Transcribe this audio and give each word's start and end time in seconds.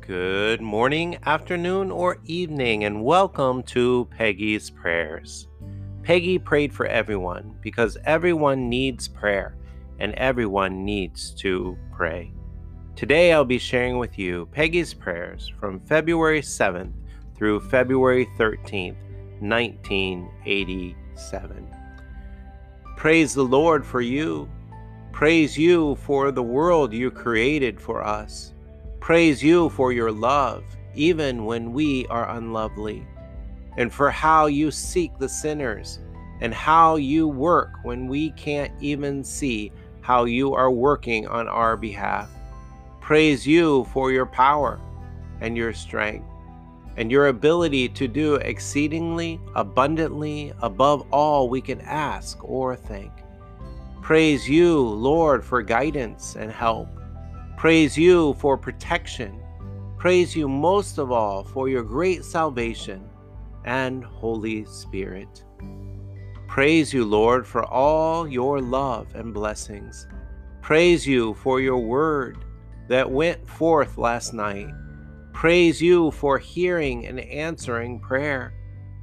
Good 0.00 0.60
morning, 0.60 1.18
afternoon, 1.24 1.92
or 1.92 2.18
evening, 2.24 2.84
and 2.84 3.04
welcome 3.04 3.62
to 3.64 4.08
Peggy's 4.16 4.68
Prayers. 4.68 5.46
Peggy 6.02 6.38
prayed 6.38 6.74
for 6.74 6.86
everyone 6.86 7.56
because 7.60 7.96
everyone 8.04 8.68
needs 8.68 9.06
prayer 9.06 9.54
and 10.00 10.12
everyone 10.14 10.84
needs 10.84 11.30
to 11.34 11.78
pray. 11.92 12.32
Today 12.96 13.32
I'll 13.32 13.44
be 13.44 13.58
sharing 13.58 13.98
with 13.98 14.18
you 14.18 14.48
Peggy's 14.52 14.92
prayers 14.92 15.52
from 15.60 15.78
February 15.80 16.42
7th 16.42 16.92
through 17.36 17.60
February 17.60 18.28
13th, 18.36 18.96
1987. 19.40 21.68
Praise 22.96 23.32
the 23.32 23.44
Lord 23.44 23.86
for 23.86 24.00
you. 24.00 24.50
Praise 25.12 25.58
you 25.58 25.96
for 25.96 26.32
the 26.32 26.42
world 26.42 26.92
you 26.92 27.10
created 27.10 27.80
for 27.80 28.02
us. 28.02 28.54
Praise 29.00 29.42
you 29.42 29.68
for 29.70 29.92
your 29.92 30.10
love, 30.10 30.64
even 30.94 31.44
when 31.44 31.72
we 31.72 32.06
are 32.06 32.30
unlovely, 32.36 33.06
and 33.76 33.92
for 33.92 34.10
how 34.10 34.46
you 34.46 34.70
seek 34.70 35.18
the 35.18 35.28
sinners, 35.28 35.98
and 36.40 36.54
how 36.54 36.96
you 36.96 37.28
work 37.28 37.70
when 37.82 38.08
we 38.08 38.30
can't 38.30 38.72
even 38.80 39.22
see 39.22 39.70
how 40.00 40.24
you 40.24 40.54
are 40.54 40.70
working 40.70 41.26
on 41.26 41.48
our 41.48 41.76
behalf. 41.76 42.30
Praise 43.00 43.46
you 43.46 43.84
for 43.92 44.10
your 44.10 44.26
power 44.26 44.80
and 45.42 45.56
your 45.56 45.74
strength, 45.74 46.26
and 46.96 47.10
your 47.10 47.28
ability 47.28 47.88
to 47.88 48.08
do 48.08 48.36
exceedingly 48.36 49.38
abundantly 49.54 50.52
above 50.62 51.06
all 51.10 51.48
we 51.48 51.60
can 51.60 51.80
ask 51.82 52.42
or 52.42 52.74
think. 52.74 53.10
Praise 54.10 54.48
you, 54.48 54.80
Lord, 54.80 55.44
for 55.44 55.62
guidance 55.62 56.34
and 56.34 56.50
help 56.50 56.88
Praise 57.56 57.96
you 57.96 58.34
for 58.40 58.58
protection. 58.58 59.40
Praise 59.98 60.34
you 60.34 60.48
most 60.48 60.98
of 60.98 61.12
all 61.12 61.44
for 61.44 61.68
your 61.68 61.84
great 61.84 62.24
salvation 62.24 63.08
and 63.64 64.02
Holy 64.02 64.64
Spirit. 64.64 65.44
Praise 66.48 66.92
you, 66.92 67.04
Lord, 67.04 67.46
for 67.46 67.64
all 67.64 68.26
your 68.26 68.60
love 68.60 69.14
and 69.14 69.32
blessings. 69.32 70.08
Praise 70.60 71.06
you 71.06 71.34
for 71.34 71.60
your 71.60 71.78
word 71.78 72.44
that 72.88 73.08
went 73.08 73.48
forth 73.48 73.96
last 73.96 74.34
night. 74.34 74.70
Praise 75.32 75.80
you 75.80 76.10
for 76.10 76.36
hearing 76.36 77.06
and 77.06 77.20
answering 77.20 78.00
prayer. 78.00 78.54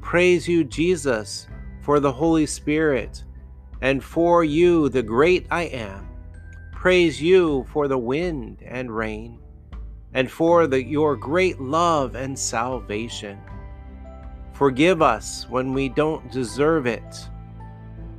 Praise 0.00 0.48
you, 0.48 0.64
Jesus, 0.64 1.46
for 1.82 2.00
the 2.00 2.10
Holy 2.10 2.46
Spirit, 2.46 3.22
and 3.80 4.02
for 4.02 4.44
you, 4.44 4.88
the 4.88 5.02
great 5.02 5.46
I 5.50 5.62
am 5.64 6.08
Praise 6.78 7.20
you 7.20 7.66
for 7.72 7.88
the 7.88 7.98
wind 7.98 8.62
and 8.64 8.88
rain, 8.96 9.40
and 10.14 10.30
for 10.30 10.68
the, 10.68 10.80
your 10.80 11.16
great 11.16 11.60
love 11.60 12.14
and 12.14 12.38
salvation. 12.38 13.36
Forgive 14.52 15.02
us 15.02 15.48
when 15.50 15.72
we 15.72 15.88
don't 15.88 16.30
deserve 16.30 16.86
it, 16.86 17.28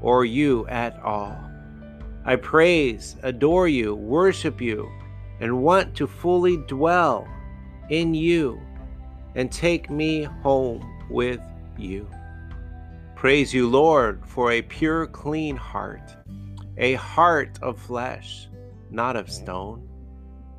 or 0.00 0.24
you 0.24 0.66
at 0.68 0.98
all. 1.02 1.38
I 2.24 2.36
praise, 2.36 3.16
adore 3.22 3.68
you, 3.68 3.94
worship 3.94 4.58
you, 4.58 4.90
and 5.38 5.62
want 5.62 5.94
to 5.96 6.06
fully 6.06 6.56
dwell 6.56 7.28
in 7.90 8.14
you 8.14 8.58
and 9.34 9.52
take 9.52 9.90
me 9.90 10.22
home 10.22 10.82
with 11.10 11.42
you. 11.76 12.08
Praise 13.16 13.52
you, 13.52 13.66
Lord, 13.68 14.22
for 14.26 14.52
a 14.52 14.62
pure, 14.62 15.06
clean 15.06 15.56
heart 15.56 16.14
a 16.78 16.94
heart 16.94 17.58
of 17.62 17.80
flesh, 17.80 18.48
not 18.90 19.16
of 19.16 19.30
stone. 19.30 19.88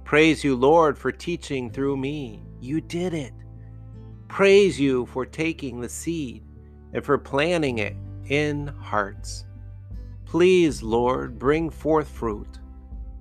Praise 0.04 0.44
you, 0.44 0.56
Lord, 0.56 0.98
for 0.98 1.12
teaching 1.12 1.70
through 1.70 1.98
me. 1.98 2.42
You 2.60 2.82
did 2.82 3.14
it. 3.14 3.34
Praise 4.28 4.80
you 4.80 5.06
for 5.06 5.26
taking 5.26 5.80
the 5.80 5.90
seed 5.90 6.44
and 6.94 7.06
for 7.06 7.18
planting 7.18 7.78
it 7.78 7.96
in 8.26 8.68
hearts. 8.68 9.46
Please, 10.26 10.82
Lord, 10.82 11.38
bring 11.38 11.70
forth 11.70 12.10
fruit. 12.10 12.60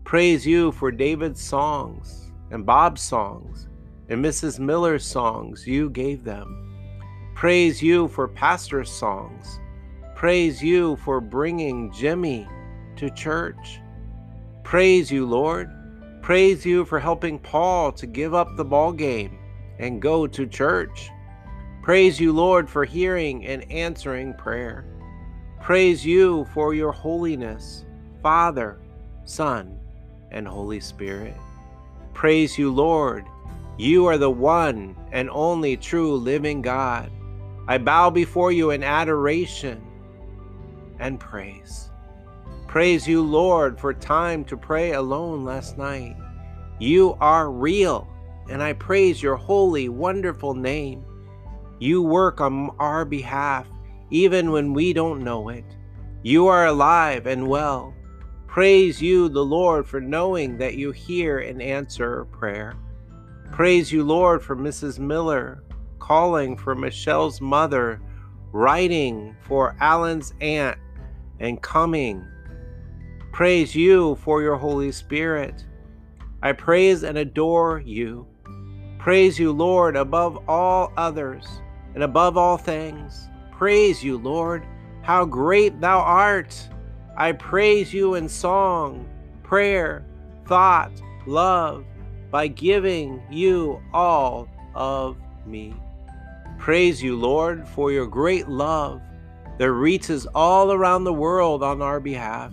Praise 0.05 0.47
you 0.47 0.73
for 0.73 0.91
David's 0.91 1.43
songs 1.43 2.33
and 2.51 2.65
Bob's 2.65 3.03
songs 3.03 3.69
and 4.09 4.25
Mrs. 4.25 4.59
Miller's 4.59 5.05
songs 5.05 5.67
you 5.67 5.91
gave 5.91 6.25
them. 6.25 6.76
Praise 7.37 7.83
you 7.83 8.09
for 8.09 8.27
Pastor's 8.29 8.91
songs. 8.91 9.61
Praise 10.15 10.63
you 10.63 10.97
for 10.97 11.21
bringing 11.21 11.93
Jimmy 11.93 12.49
to 12.97 13.11
church. 13.11 13.79
Praise 14.65 15.13
you, 15.13 15.27
Lord. 15.27 15.71
Praise 16.23 16.65
you 16.65 16.87
for 16.87 16.99
helping 16.99 17.39
Paul 17.39 17.93
to 17.93 18.07
give 18.07 18.33
up 18.33 18.57
the 18.57 18.65
ball 18.65 18.91
game 18.91 19.39
and 19.79 20.01
go 20.01 20.27
to 20.27 20.47
church. 20.47 21.11
Praise 21.83 22.19
you, 22.19 22.33
Lord, 22.33 22.71
for 22.71 22.87
hearing 22.87 23.45
and 23.45 23.71
answering 23.71 24.33
prayer. 24.33 24.87
Praise 25.61 26.07
you 26.07 26.47
for 26.55 26.73
your 26.73 26.91
holiness, 26.91 27.85
Father, 28.23 28.79
Son, 29.25 29.79
and 30.31 30.49
Holy 30.49 30.81
Spirit. 30.81 31.37
Praise 32.15 32.57
you, 32.57 32.73
Lord. 32.73 33.27
You 33.77 34.07
are 34.07 34.17
the 34.17 34.31
one 34.31 34.97
and 35.13 35.29
only 35.29 35.77
true 35.77 36.17
living 36.17 36.63
God. 36.63 37.11
I 37.69 37.78
bow 37.78 38.10
before 38.10 38.53
you 38.53 38.71
in 38.71 38.84
adoration 38.84 39.84
and 41.00 41.19
praise. 41.19 41.91
Praise 42.69 43.09
you, 43.09 43.22
Lord, 43.22 43.81
for 43.81 43.93
time 43.93 44.44
to 44.44 44.56
pray 44.56 44.93
alone 44.93 45.44
last 45.44 45.77
night. 45.78 46.16
You 46.78 47.16
are 47.21 47.50
real, 47.50 48.06
and 48.50 48.62
I 48.62 48.75
praise 48.75 49.22
your 49.22 49.37
holy, 49.37 49.88
wonderful 49.88 50.54
name. 50.54 51.04
You 51.78 52.03
work 52.03 52.41
on 52.41 52.71
our 52.78 53.04
behalf, 53.04 53.66
even 54.10 54.50
when 54.53 54.72
we 54.72 54.93
don't 54.93 55.25
know 55.25 55.48
it. 55.48 55.65
You 56.22 56.47
are 56.47 56.66
alive 56.66 57.27
and 57.27 57.48
well. 57.48 57.94
Praise 58.47 59.03
you, 59.03 59.28
the 59.28 59.44
Lord, 59.44 59.87
for 59.87 60.00
knowing 60.00 60.56
that 60.59 60.77
you 60.77 60.93
hear 60.93 61.38
and 61.38 61.60
answer 61.60 62.25
prayer. 62.27 62.75
Praise 63.53 63.91
you, 63.93 64.04
Lord, 64.04 64.43
for 64.43 64.56
Mrs. 64.56 64.98
Miller, 64.98 65.62
calling 65.99 66.57
for 66.57 66.75
Michelle's 66.75 67.41
mother, 67.41 68.01
writing 68.53 69.37
for 69.43 69.77
Alan's 69.81 70.33
aunt, 70.41 70.79
and 71.41 71.61
coming 71.62 72.25
praise 73.37 73.75
you 73.75 74.15
for 74.15 74.41
your 74.41 74.57
Holy 74.57 74.91
Spirit. 74.91 75.67
I 76.41 76.53
praise 76.53 77.03
and 77.03 77.19
adore 77.19 77.83
you. 77.84 78.27
Praise 78.99 79.39
you, 79.39 79.53
Lord, 79.53 79.95
above 79.95 80.39
all 80.49 80.91
others 80.97 81.47
and 81.93 82.03
above 82.03 82.39
all 82.39 82.57
things. 82.57 83.28
Praise 83.51 84.03
you, 84.03 84.17
Lord, 84.17 84.67
how 85.03 85.27
great 85.27 85.83
thou 85.83 85.99
art. 85.99 86.57
I 87.15 87.33
praise 87.33 87.93
you 87.93 88.15
in 88.15 88.27
song, 88.27 89.07
prayer, 89.43 90.07
thought, 90.47 90.93
love, 91.27 91.84
by 92.31 92.49
giving 92.49 93.23
you 93.31 93.83
all 93.93 94.49
of 94.75 95.19
me. 95.45 95.75
Praise 96.59 97.03
you, 97.03 97.17
Lord, 97.17 97.67
for 97.69 97.93
your 97.93 98.06
great 98.06 98.49
love 98.49 99.00
that 99.59 99.72
reaches 99.72 100.27
all 100.34 100.72
around 100.72 101.05
the 101.05 101.12
world 101.12 101.62
on 101.62 101.81
our 101.81 102.00
behalf 102.00 102.53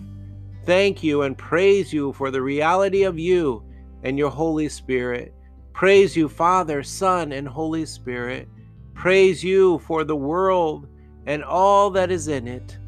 thank 0.64 1.02
you 1.02 1.22
and 1.22 1.36
praise 1.36 1.92
you 1.92 2.12
for 2.14 2.30
the 2.30 2.40
reality 2.40 3.04
of 3.04 3.18
you 3.18 3.62
and 4.02 4.18
your 4.18 4.30
Holy 4.30 4.68
Spirit. 4.68 5.34
Praise 5.72 6.16
you, 6.16 6.28
Father, 6.28 6.82
Son, 6.82 7.32
and 7.32 7.46
Holy 7.46 7.84
Spirit. 7.84 8.48
Praise 8.94 9.44
you 9.44 9.78
for 9.80 10.04
the 10.04 10.16
world 10.16 10.86
and 11.26 11.42
all 11.44 11.90
that 11.90 12.10
is 12.10 12.28
in 12.28 12.46
it. 12.46 12.78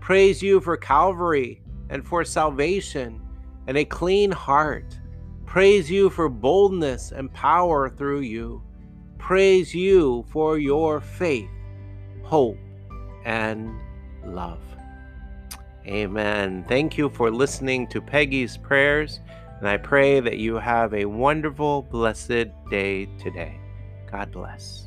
Praise 0.00 0.42
you 0.42 0.60
for 0.60 0.76
Calvary 0.76 1.62
and 1.90 2.06
for 2.06 2.24
salvation 2.24 3.20
and 3.66 3.76
a 3.76 3.84
clean 3.84 4.30
heart. 4.30 4.98
Praise 5.44 5.90
you 5.90 6.08
for 6.08 6.28
boldness 6.28 7.12
and 7.12 7.32
power 7.32 7.90
through 7.90 8.20
you. 8.20 8.62
Praise 9.26 9.74
you 9.74 10.24
for 10.28 10.56
your 10.56 11.00
faith, 11.00 11.50
hope, 12.22 12.56
and 13.24 13.74
love. 14.24 14.62
Amen. 15.84 16.64
Thank 16.68 16.96
you 16.96 17.08
for 17.08 17.32
listening 17.32 17.88
to 17.88 18.00
Peggy's 18.00 18.56
prayers, 18.56 19.18
and 19.58 19.68
I 19.68 19.78
pray 19.78 20.20
that 20.20 20.38
you 20.38 20.54
have 20.54 20.94
a 20.94 21.06
wonderful, 21.06 21.82
blessed 21.82 22.52
day 22.70 23.06
today. 23.18 23.58
God 24.08 24.30
bless. 24.30 24.86